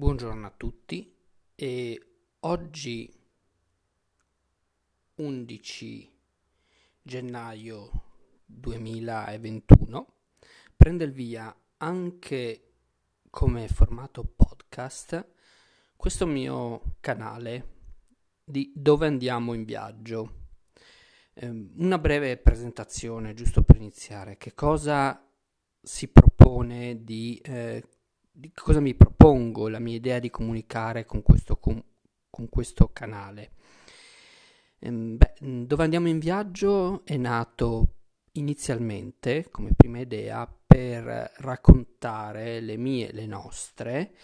[0.00, 1.14] Buongiorno a tutti
[1.54, 2.06] e
[2.40, 3.14] oggi
[5.16, 6.12] 11
[7.02, 7.90] gennaio
[8.46, 10.14] 2021
[10.74, 12.72] prende il via anche
[13.28, 15.32] come formato podcast
[15.96, 17.68] questo mio canale
[18.42, 20.46] di dove andiamo in viaggio.
[21.34, 25.22] Ehm, una breve presentazione giusto per iniziare, che cosa
[25.82, 27.84] si propone di eh,
[28.30, 31.82] di cosa mi propongo, la mia idea di comunicare con questo, con,
[32.30, 33.52] con questo canale.
[34.78, 37.94] Ehm, beh, dove andiamo in viaggio è nato
[38.32, 44.14] inizialmente come prima idea per raccontare le mie, le nostre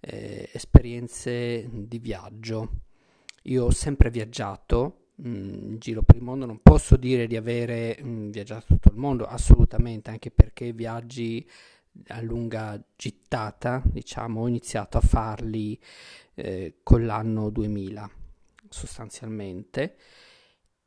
[0.00, 2.82] eh, esperienze di viaggio.
[3.44, 7.98] Io ho sempre viaggiato mm, in giro per il mondo, non posso dire di avere
[8.00, 11.46] mh, mm, viaggiato tutto il mondo, assolutamente, anche perché viaggi
[12.08, 15.78] a lunga gittata, diciamo, ho iniziato a farli
[16.34, 18.10] eh, con l'anno 2000
[18.68, 19.96] sostanzialmente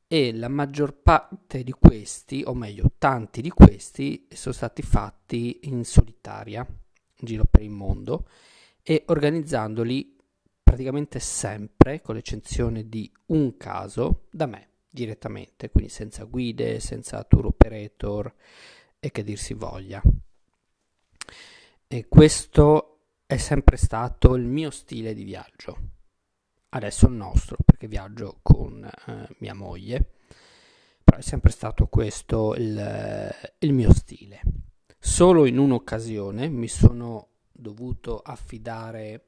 [0.08, 5.86] e la maggior parte di questi, o meglio tanti di questi, sono stati fatti in
[5.86, 8.28] solitaria, in giro per il mondo
[8.84, 10.18] e organizzandoli
[10.62, 17.46] praticamente sempre, con l'eccezione di un caso, da me direttamente, quindi senza guide, senza tour
[17.46, 18.34] operator
[19.00, 20.02] e che dir si voglia.
[21.94, 25.78] E questo è sempre stato il mio stile di viaggio.
[26.70, 30.14] Adesso il nostro, perché viaggio con eh, mia moglie,
[31.04, 34.42] però è sempre stato questo il, il mio stile.
[34.98, 39.26] Solo in un'occasione mi sono dovuto affidare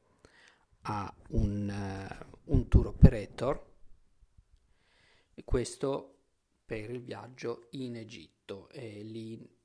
[0.84, 3.62] a un, uh, un tour operator
[5.34, 6.16] e questo
[6.64, 9.62] per il viaggio in Egitto e lì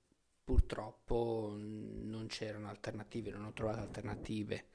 [0.49, 4.69] purtroppo non c'erano alternative, non ho trovato alternative.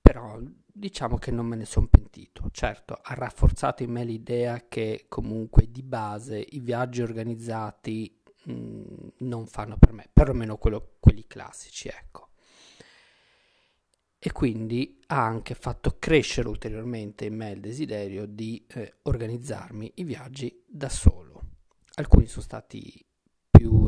[0.00, 2.50] Però diciamo che non me ne sono pentito.
[2.52, 9.08] Certo, ha rafforzato in me l'idea che comunque di base i viaggi organizzati mh, mm,
[9.18, 12.28] non fanno per me, perlomeno quello, quelli classici, ecco.
[14.20, 20.04] E quindi ha anche fatto crescere ulteriormente in me il desiderio di eh, organizzarmi i
[20.04, 21.40] viaggi da solo.
[21.94, 23.04] Alcuni sono stati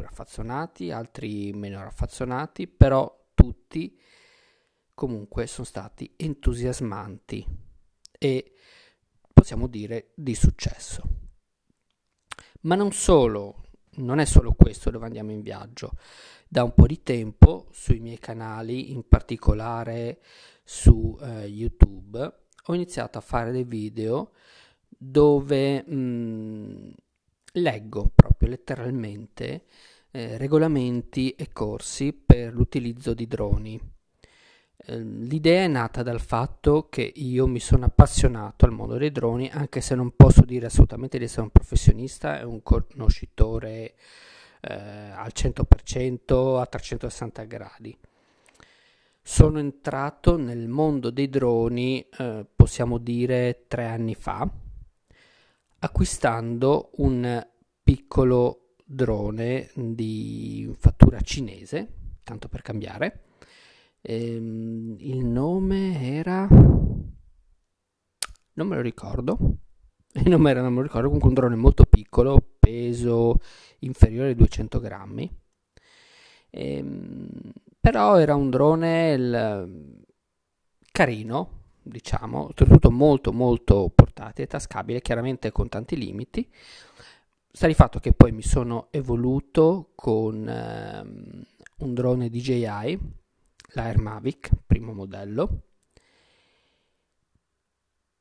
[0.05, 3.99] raffazzonati, altri meno raffazzonati, però tutti
[4.95, 7.45] comunque sono stati entusiasmanti
[8.19, 8.53] e
[9.33, 11.03] possiamo dire di successo.
[12.63, 13.65] Ma non solo,
[13.97, 15.93] non è solo questo dove andiamo in viaggio.
[16.49, 20.21] Da un po' di tempo sui miei canali, in particolare
[20.63, 22.33] su eh, YouTube,
[22.67, 24.33] ho iniziato a fare dei video
[24.89, 26.91] dove mh, mm,
[27.55, 29.65] leggo proprio letteralmente
[30.11, 33.81] eh, regolamenti e corsi per l'utilizzo di droni.
[34.77, 39.51] Eh, l'idea è nata dal fatto che io mi sono appassionato al mondo dei droni,
[39.51, 43.95] anche se non posso dire assolutamente di essere un professionista e un conoscitore
[44.61, 47.97] eh, al 100% a 360 gradi.
[49.27, 54.49] Sono entrato nel mondo dei droni, eh, possiamo dire, tre anni fa,
[55.85, 57.47] acquistando un
[57.83, 63.25] piccolo drone di fattura cinese, tanto per cambiare.
[64.01, 66.47] Ehm, il nome era...
[66.49, 67.13] non
[68.67, 69.39] me lo ricordo.
[70.17, 73.41] Il nome era, non me lo ricordo, comunque un drone molto piccolo, peso
[73.81, 75.39] inferiore ai 200 grammi.
[76.51, 80.05] Ehm, però era un drone il,
[80.95, 86.49] carino, diciamo, oltretutto molto molto portatile, tascabile, chiaramente con tanti limiti.
[87.51, 91.47] Sta di fatto che poi mi sono evoluto con ehm,
[91.79, 92.99] un drone DJI,
[93.75, 95.63] l'Air Mavic, primo modello,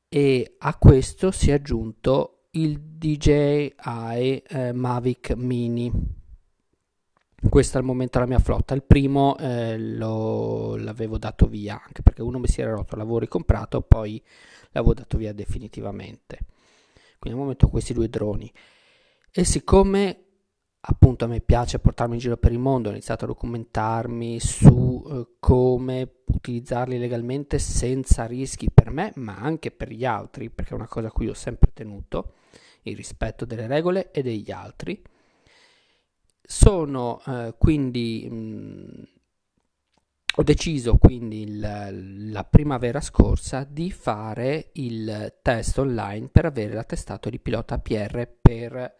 [0.08, 6.22] e a questo si è aggiunto il DJI eh, Mavic Mini.
[7.50, 8.74] Questa al momento è la mia flotta.
[8.74, 13.20] Il primo eh, lo, l'avevo dato via, anche perché uno mi si era rotto, l'avevo
[13.20, 14.22] ricomprato, poi
[14.72, 16.40] l'avevo dato via definitivamente.
[17.20, 18.52] Quindi al momento ho questi due droni.
[19.32, 20.24] E siccome
[20.86, 25.04] appunto a me piace portarmi in giro per il mondo, ho iniziato a documentarmi su
[25.08, 30.76] eh, come utilizzarli legalmente senza rischi per me, ma anche per gli altri, perché è
[30.76, 32.34] una cosa a cui ho sempre tenuto,
[32.84, 35.02] il rispetto delle regole e degli altri.
[36.46, 39.08] Sono eh, quindi mh,
[40.36, 47.30] ho deciso quindi il, la primavera scorsa di fare il test online per avere l'attestato
[47.30, 48.96] di pilota APR per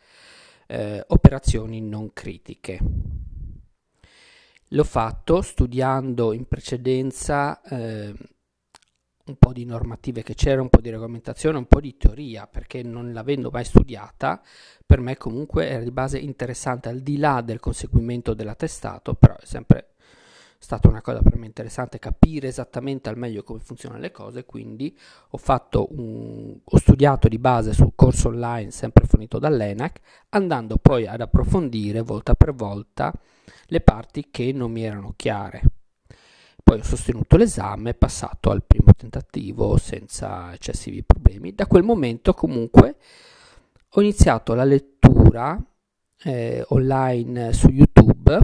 [0.68, 2.80] eh, operazioni non critiche.
[4.70, 8.14] L'ho fatto studiando in precedenza eh,
[9.26, 12.84] un po' di normative che c'era, un po' di regolamentazione, un po' di teoria, perché
[12.84, 14.42] non l'avendo mai studiata,
[14.86, 19.46] per me comunque era di base interessante, al di là del conseguimento dell'attestato, però è
[19.46, 19.94] sempre
[20.60, 24.98] stata una cosa per me interessante capire esattamente al meglio come funzionano le cose, quindi
[25.30, 25.40] ho,
[25.90, 30.00] un, ho studiato di base sul corso online sempre fornito dall'ENAC,
[30.30, 33.14] andando poi ad approfondire volta per volta
[33.68, 35.62] le parti che non mi erano chiare.
[36.74, 41.54] Poi ho sostenuto l'esame, passato al primo tentativo senza eccessivi problemi.
[41.54, 42.96] Da quel momento comunque
[43.90, 45.64] ho iniziato la lettura
[46.24, 48.40] eh, online su YouTube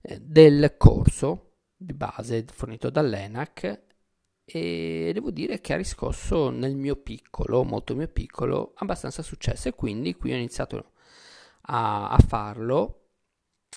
[0.00, 3.82] eh, del corso di base fornito dall'ENAC
[4.44, 9.74] e devo dire che ha riscosso nel mio piccolo, molto mio piccolo, abbastanza successo e
[9.76, 10.94] quindi qui ho iniziato
[11.66, 13.03] a, a farlo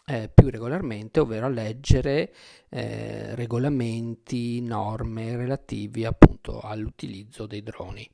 [0.07, 2.33] eh, più regolarmente, ovvero a leggere
[2.69, 8.09] eh, regolamenti, norme relativi appunto all'utilizzo dei droni.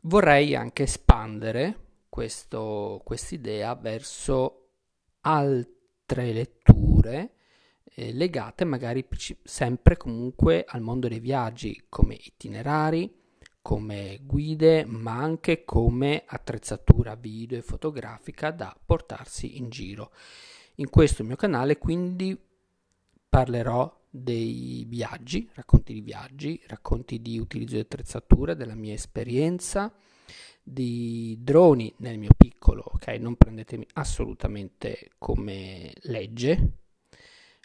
[0.00, 2.98] Vorrei anche espandere questa
[3.30, 4.70] idea verso
[5.20, 5.76] altre
[6.08, 7.34] tre letture
[7.84, 9.06] eh, legate magari
[9.44, 13.14] sempre comunque al mondo dei viaggi come itinerari,
[13.62, 20.12] come guide, ma anche come attrezzatura video e fotografica da portarsi in giro.
[20.76, 22.38] In questo mio canale quindi
[23.28, 29.92] parlerò dei viaggi, racconti di viaggi, racconti di utilizzo di attrezzatura, della mia esperienza,
[30.62, 33.06] di droni nel mio piccolo, ok?
[33.18, 36.72] Non prendetemi assolutamente come legge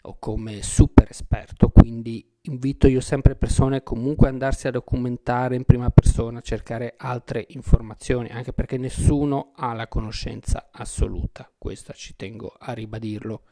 [0.06, 5.64] o come super esperto, quindi invito io sempre persone comunque ad andarsi a documentare in
[5.64, 12.16] prima persona, a cercare altre informazioni, anche perché nessuno ha la conoscenza assoluta, questo ci
[12.16, 13.42] tengo a ribadirlo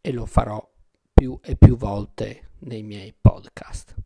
[0.00, 0.64] e lo farò
[1.12, 4.01] più e più volte nei miei podcast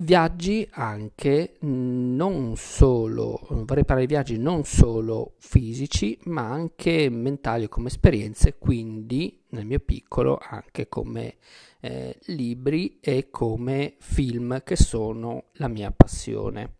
[0.00, 7.88] viaggi anche non solo, vorrei parlare di viaggi non solo fisici, ma anche mentali come
[7.88, 11.36] esperienze, quindi nel mio piccolo anche come
[11.80, 16.76] eh, libri e come film che sono la mia passione.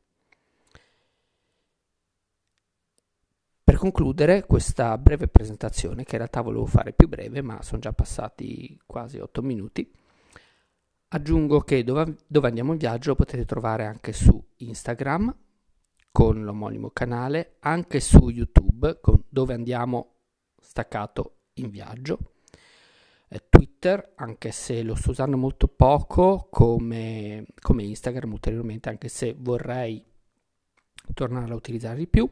[3.62, 7.92] Per concludere questa breve presentazione, che in realtà volevo fare più breve, ma sono già
[7.92, 9.88] passati quasi 8 minuti,
[11.12, 15.36] Aggiungo che dove, dove, andiamo in viaggio lo potete trovare anche su Instagram
[16.12, 20.18] con l'omonimo canale, anche su YouTube con dove andiamo
[20.56, 22.34] staccato in viaggio,
[23.26, 29.34] eh, Twitter anche se lo sto usando molto poco come, come Instagram ulteriormente anche se
[29.36, 30.04] vorrei
[31.12, 32.30] tornare a utilizzare di più,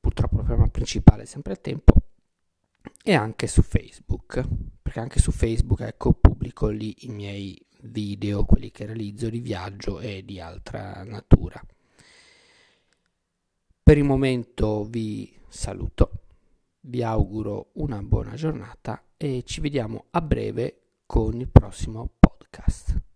[0.00, 1.99] purtroppo il programma principale è sempre il tempo
[3.02, 4.46] e anche su Facebook,
[4.82, 10.00] perché anche su Facebook ecco, pubblico lì i miei video, quelli che realizzo di viaggio
[10.00, 11.62] e di altra natura.
[13.82, 16.10] Per il momento vi saluto,
[16.82, 23.09] vi auguro una buona giornata e ci vediamo a breve con il prossimo podcast.